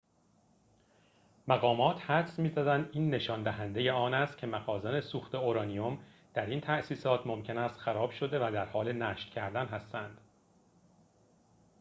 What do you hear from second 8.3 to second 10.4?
و در حال نشت کردن هستند